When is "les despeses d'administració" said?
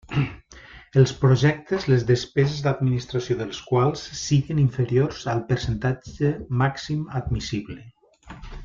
1.91-3.37